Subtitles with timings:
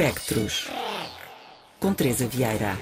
[0.00, 0.66] Espectros.
[1.78, 2.74] Com Teresa Vieira.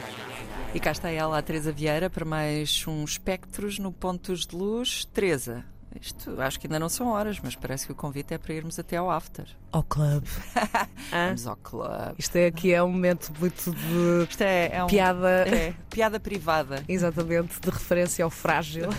[0.73, 5.05] E cá está ela, a Teresa Vieira, para mais um Espectros no Pontos de Luz.
[5.07, 5.65] Teresa,
[6.01, 8.79] isto acho que ainda não são horas, mas parece que o convite é para irmos
[8.79, 9.47] até ao after.
[9.73, 10.29] Ao clube.
[11.11, 12.15] Vamos ao clube.
[12.19, 16.21] Isto é aqui é um momento muito de Isto é, é um- piada, é, piada
[16.21, 16.85] privada.
[16.89, 18.91] exatamente, de referência ao frágil.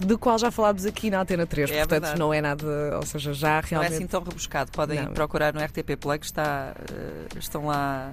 [0.00, 2.18] Do qual já falámos aqui na Antena 3, É portanto verdade.
[2.18, 3.94] não é nada, ou seja, já Não é realmente.
[3.94, 4.70] assim tão rebuscado.
[4.72, 5.12] Podem Não.
[5.12, 8.12] procurar no RTP Play que está, eh, estão lá.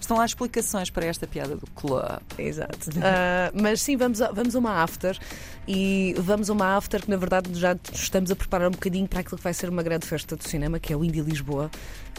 [0.00, 2.06] Estão lá explicações para esta piada do clube.
[2.36, 2.90] Exato.
[3.02, 5.18] Ah, mas sim, vamos a, vamos a uma after
[5.66, 9.20] e vamos a uma after que na verdade já estamos a preparar um bocadinho para
[9.20, 11.70] aquilo que vai ser uma grande festa do cinema, que é o Indie Lisboa,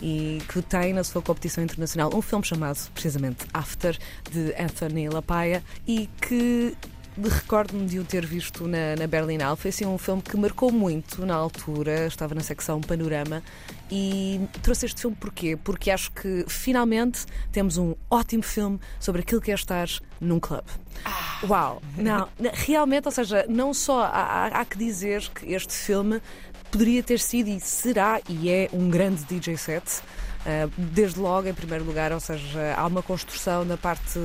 [0.01, 3.95] e que tem na sua competição internacional um filme chamado precisamente After,
[4.31, 6.75] de Anthony Lapaia, e que
[7.21, 9.55] recordo-me de o ter visto na, na Berlinale.
[9.55, 13.41] Foi assim um filme que marcou muito na altura, estava na secção Panorama.
[13.89, 15.55] E trouxe este filme porquê?
[15.55, 19.87] Porque acho que finalmente temos um ótimo filme sobre aquilo que é estar
[20.19, 20.67] num clube.
[21.47, 21.81] Uau!
[21.97, 26.21] Não, realmente, ou seja, não só há, há- que dizer que este filme
[26.71, 30.01] poderia ter sido e será e é um grande DJ set.
[30.45, 34.19] Uh, desde logo, em primeiro lugar, ou seja, há uma construção da parte,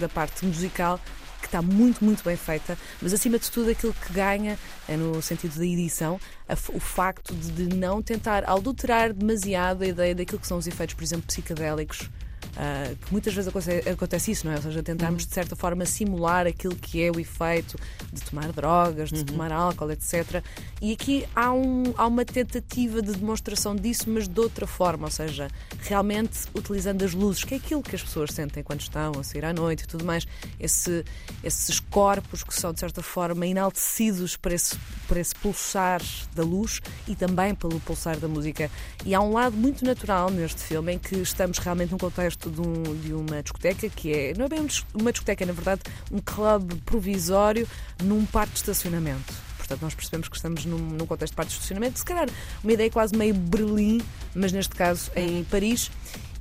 [0.00, 0.98] da parte musical
[1.40, 5.20] que está muito, muito bem feita, mas acima de tudo aquilo que ganha é no
[5.22, 10.40] sentido da edição, a o facto de, de não tentar adulterar demasiado a ideia daquilo
[10.40, 12.08] que são os efeitos, por exemplo, psicadélicos.
[12.56, 14.56] Ah, que muitas vezes acontece, acontece isso, não é?
[14.56, 17.78] Ou seja, tentarmos de certa forma simular aquilo que é o efeito
[18.12, 20.42] de tomar drogas, de tomar álcool, etc.
[20.80, 25.10] E aqui há, um- há uma tentativa de demonstração disso, mas de outra forma, ou
[25.10, 25.48] seja,
[25.82, 29.44] realmente utilizando as luzes, que é aquilo que as pessoas sentem quando estão a sair
[29.44, 30.26] à noite e tudo mais,
[30.58, 31.04] esse-
[31.44, 34.76] esses corpos que são de certa forma enaltecidos por esse,
[35.06, 36.00] por esse pulsar
[36.34, 38.70] da luz e também pelo pulsar da música.
[39.04, 42.60] E há um lado muito natural neste filme em que estamos realmente num contexto de,
[42.60, 45.82] um- de uma discoteca que é, não é bem um uma discoteca, é na verdade
[46.10, 47.66] um clube provisório
[48.02, 49.34] num parque de estacionamento.
[49.58, 52.28] Portanto, nós percebemos que estamos num, num contexto de parque de estacionamento, se calhar
[52.62, 54.00] uma ideia quase meio Berlim,
[54.34, 55.90] mas neste caso em Paris.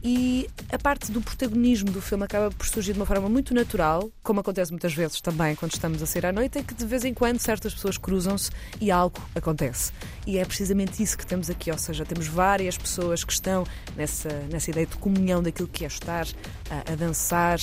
[0.08, 4.12] E a parte do protagonismo do filme acaba por surgir de uma forma muito natural,
[4.22, 7.04] como acontece muitas vezes também quando estamos a sair à noite, é que de vez
[7.04, 9.92] em quando certas pessoas cruzam-se e algo acontece.
[10.28, 13.66] E é precisamente isso que temos aqui, ou seja, temos várias pessoas que estão
[13.98, 16.28] nessa, nessa ideia de comunhão daquilo que é estar
[16.70, 17.58] a, a dançar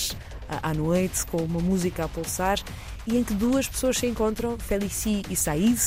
[0.48, 2.58] a- à noite, com uma música a pulsar,
[3.06, 5.78] e em que duas pessoas se encontram, Felici e Said,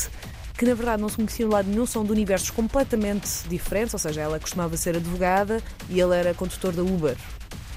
[0.58, 4.00] que na verdade não se conheciam de lado nenhum, são de universos completamente diferentes, ou
[4.00, 7.18] seja, ela costumava ser advogada e ele era condutor da Uber.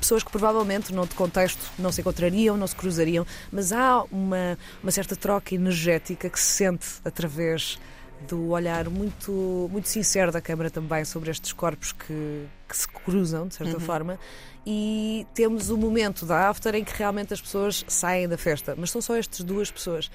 [0.00, 4.92] Pessoas que provavelmente, noutro contexto, não se encontrariam, não se cruzariam, mas há uma, uma
[4.92, 7.78] certa troca energética que se sente através
[8.26, 13.46] do olhar muito, muito sincero da câmara também sobre estes corpos que, que se cruzam,
[13.46, 14.18] de certa forma.
[14.66, 18.90] E temos o momento da after em que realmente as pessoas saem da festa, mas
[18.90, 20.10] são só estas duas pessoas.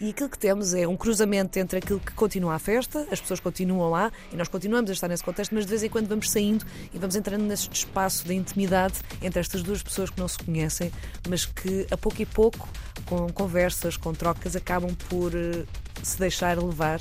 [0.00, 3.40] E aquilo que temos é um cruzamento entre aquilo que continua a festa, as pessoas
[3.40, 6.30] continuam lá e nós continuamos a estar nesse contexto, mas de vez em quando vamos
[6.30, 10.38] saindo e vamos entrando nesse espaço de intimidade entre estas duas pessoas que não se
[10.38, 10.90] conhecem,
[11.28, 12.68] mas que a pouco e pouco,
[13.06, 15.64] com conversas, com trocas, acabam por eh,
[16.02, 17.00] se deixar levar.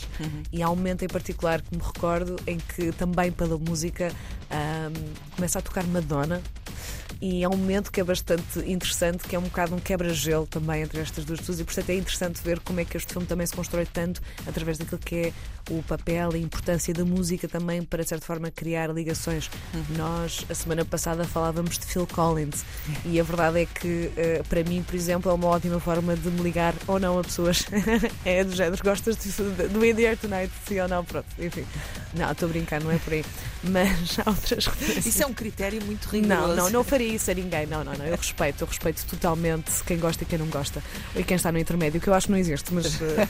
[0.51, 4.11] E há um momento em particular que me recordo em que também pela música
[4.49, 4.93] ahm,
[5.35, 6.41] começa a tocar Madonna.
[7.21, 10.81] E é um momento que é bastante interessante, que é um bocado um quebra-gelo também
[10.83, 13.45] entre estas duas pessoas, e portanto é interessante ver como é que este filme também
[13.47, 15.33] se constrói tanto através daquilo que é
[15.69, 19.49] o papel e a importância da música também para, de certa forma, criar ligações.
[19.97, 22.65] Nós, a semana passada, falávamos de Phil Collins,
[23.05, 26.29] e a verdade é que, eh, para mim, por exemplo, é uma ótima forma de
[26.29, 27.65] me ligar ou não a pessoas.
[28.25, 31.05] é do género, gostas de- do In the Air Tonight, sim ou não?
[31.05, 31.63] Pronto, enfim.
[32.15, 33.25] Não, estou a brincar, não é por aí.
[33.63, 35.05] Mas há outras referências.
[35.05, 36.47] Isso é um critério muito rigoroso.
[36.47, 37.65] Não, não, não faria isso a ninguém.
[37.65, 38.05] Não, não, não.
[38.05, 40.83] Eu respeito, eu respeito totalmente quem gosta e quem não gosta.
[41.15, 43.01] E quem está no intermédio, que eu acho que não existe, mas.
[43.01, 43.27] eh,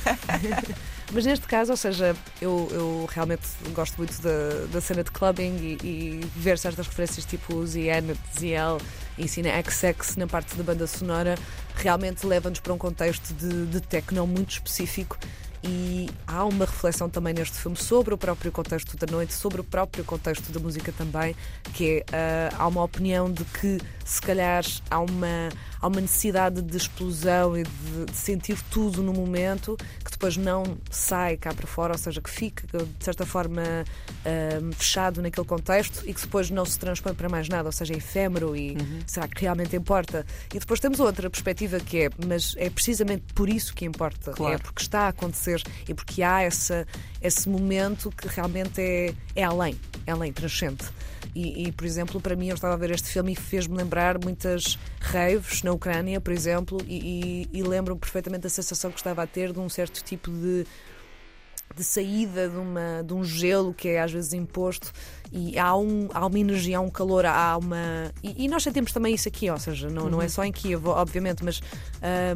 [1.12, 3.44] mas neste caso, ou seja, eu, eu realmente
[3.74, 8.84] gosto muito da, da cena de clubbing e, e ver certas referências tipo ZN, ZL
[9.18, 11.38] e Cine XX na parte da banda sonora
[11.76, 15.18] realmente leva-nos para um contexto de, de techno muito específico
[15.64, 19.64] e há uma reflexão também neste filme sobre o próprio contexto da noite, sobre o
[19.64, 21.36] próprio contexto da música também,
[21.74, 25.50] que é, ah, há uma opinião de que se calhar há uma,
[25.80, 30.78] há uma necessidade de explosão e de, de sentir tudo no momento que depois não
[30.92, 33.62] sai cá para fora, ou seja, que fica de certa forma
[34.26, 37.94] ah, fechado naquele contexto e que depois não se transpõe para mais nada, ou seja,
[37.94, 38.76] é efêmero e
[39.08, 40.26] será que realmente importa?
[40.54, 44.56] E depois temos outra perspectiva que é, mas é precisamente por isso que importa, Claro.
[44.56, 46.88] é porque está a acontecer acontecer e porque há essa,
[47.22, 50.86] esse momento que realmente é, é além, é além, transcende.
[51.36, 54.24] E, e, por exemplo, para mim, eu estava a ver este filme e fez-me lembrar
[54.24, 59.24] muitas raves na Ucrânia, por exemplo, e, e, e lembro-me perfeitamente da sensação que estava
[59.24, 60.66] a ter de um certo tipo de
[61.76, 64.92] de saída de, uma, de um gelo que é às vezes imposto
[65.36, 68.12] e há, um, há uma energia, há um calor, há uma.
[68.22, 70.10] E, e nós sentimos também isso aqui, ou seja, não, uhum.
[70.12, 70.30] não é uhum.
[70.30, 71.60] só em Kiev, obviamente, mas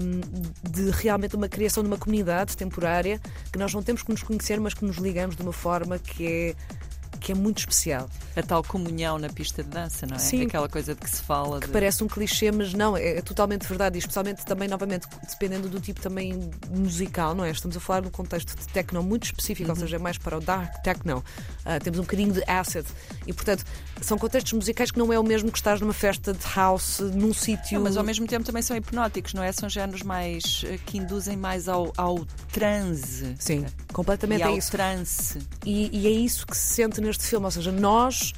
[0.02, 3.22] um, de realmente uma criação de uma comunidade temporária
[3.52, 6.26] que nós não temos que nos conhecer, mas que nos ligamos de uma forma que
[6.26, 6.56] é
[7.18, 8.10] que é muito especial.
[8.36, 10.20] A tal comunhão na pista de dança, não é?
[10.20, 10.44] Sim.
[10.44, 11.60] Aquela coisa de que se fala.
[11.60, 11.74] Que de...
[11.74, 13.98] parece um clichê, mas não, é, é, totalmente verdade.
[13.98, 17.52] E especialmente também, novamente, dependendo do tipo também musical, não é?
[17.52, 19.76] Estamos a falar num contexto de techno muito específico, uhum.
[19.76, 21.24] ou seja, é mais para o dark techno.
[21.66, 22.86] Uh, temos um bocadinho de acid.
[23.26, 23.66] E, portanto,
[24.02, 27.34] são contextos musicais que não é o mesmo que estás numa festa de house, num
[27.34, 27.82] sítio.
[27.82, 29.52] Mas ao mesmo tempo também são hipnóticos, não é?
[29.52, 33.36] São géneros mais eh, que induzem mais ao, ao transe.
[33.40, 34.72] Sim, completamente e é ao isso.
[34.72, 35.40] trance.
[35.66, 38.34] E, e é isso que se sente neste filme, ou seja, nós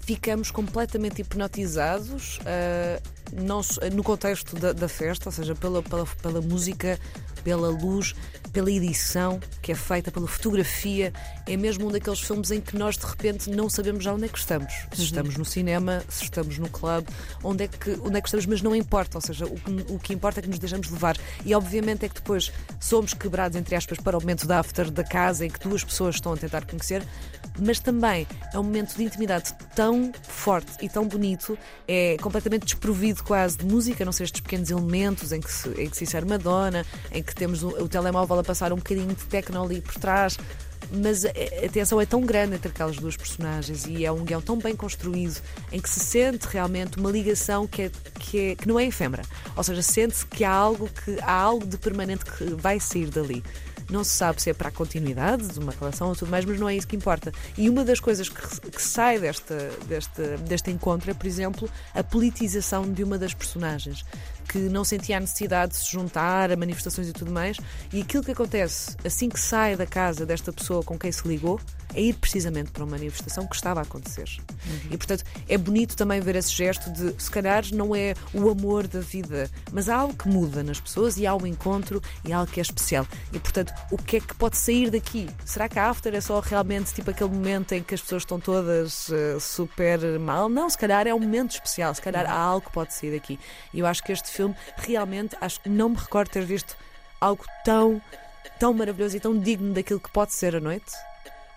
[0.00, 3.60] ficamos completamente hipnotizados uh, não,
[3.92, 6.98] no contexto da, da, festa, ou seja, pela, pela, pela música,
[7.42, 8.14] pela luz,
[8.52, 11.12] pela edição que é feita, pela fotografia.
[11.46, 14.28] É mesmo um daqueles filmes em que nós de repente não sabemos já onde é
[14.28, 14.72] que estamos.
[14.92, 15.04] Se uhum.
[15.04, 17.08] estamos no cinema, se estamos no clube,
[17.42, 19.18] onde é que, onde é que estamos, mas não importa.
[19.18, 21.16] Ou seja, o que, o que importa é que nos deixamos levar.
[21.44, 25.02] E obviamente é que depois somos quebrados, entre aspas, para o momento da after da
[25.02, 27.02] casa em que duas pessoas estão a tentar conhecer
[27.58, 33.22] mas também é um momento de intimidade tão forte e tão bonito, é completamente desprovido
[33.22, 36.26] quase de música, não sei estes pequenos elementos em que se, em que se insere
[36.26, 39.94] Madonna, em que temos o, o telemóvel a passar um bocadinho de techno ali por
[39.94, 40.36] trás
[40.92, 44.58] mas a tensão é tão grande entre aquelas duas personagens e é um guião tão
[44.58, 45.40] bem construído
[45.72, 49.22] em que se sente realmente uma ligação que, é, que, é, que não é efêmera.
[49.56, 53.42] Ou seja, sente-se que há algo que há algo de permanente que vai sair dali.
[53.90, 56.58] Não se sabe se é para a continuidade de uma relação ou tudo mais, mas
[56.58, 57.32] não é isso que importa.
[57.56, 62.02] E uma das coisas que, que sai desta, desta, deste encontro é, por exemplo, a
[62.02, 64.04] politização de uma das personagens
[64.54, 67.56] que não sentia a necessidade de se juntar a manifestações e tudo mais,
[67.92, 71.60] e aquilo que acontece assim que sai da casa desta pessoa com quem se ligou
[71.92, 74.28] é ir precisamente para uma manifestação que estava a acontecer.
[74.66, 74.92] Uhum.
[74.92, 78.86] E portanto é bonito também ver esse gesto de se calhar não é o amor
[78.86, 82.38] da vida, mas há algo que muda nas pessoas e há um encontro e há
[82.38, 83.06] algo que é especial.
[83.32, 85.28] E portanto, o que é que pode sair daqui?
[85.44, 88.38] Será que a after é só realmente tipo aquele momento em que as pessoas estão
[88.40, 90.48] todas uh, super mal?
[90.48, 93.38] Não, se calhar é um momento especial, se calhar há algo que pode sair daqui.
[93.72, 94.43] E eu acho que este filme
[94.76, 96.76] realmente acho que não me recordo ter visto
[97.20, 98.02] algo tão
[98.58, 100.92] tão maravilhoso e tão digno daquilo que pode ser a noite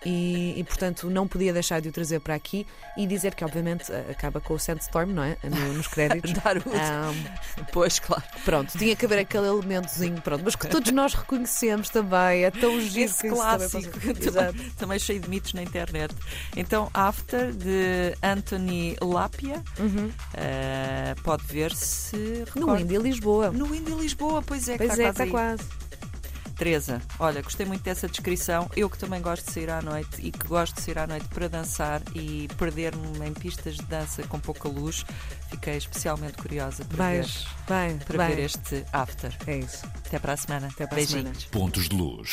[0.04, 2.66] e, e, portanto não podia deixar de o trazer para aqui
[2.96, 5.36] e dizer que obviamente acaba com o Sandstorm, não é?
[5.74, 6.32] nos créditos.
[6.42, 6.60] Dar o...
[6.60, 8.22] Um, pois, claro.
[8.44, 12.80] Pronto, tinha que haver aquele elementozinho, pronto, mas que todos nós reconhecemos também, é tão
[12.80, 16.14] giro Esse que clássico, também, também, cheio de mitos na internet.
[16.56, 20.06] Então, After, de Anthony Lapia, uhum.
[20.08, 22.44] uh, pode ver-se.
[22.54, 23.50] No Indy Lisboa.
[23.50, 25.58] No Indy Lisboa, pois é, pois que está é, quase.
[25.58, 25.87] Está quase.
[26.58, 28.68] Teresa, olha, gostei muito dessa descrição.
[28.76, 31.26] Eu que também gosto de sair à noite e que gosto de sair à noite
[31.28, 35.04] para dançar e perder-me em pistas de dança com pouca luz,
[35.50, 38.34] fiquei especialmente curiosa para, vais, ver, vai, para vai.
[38.34, 39.32] ver este after.
[39.46, 39.86] É isso.
[40.04, 40.66] Até para a semana.
[40.66, 41.28] Até para Beijinhos.
[41.28, 41.50] a semana.
[41.52, 42.28] Pontos de luz.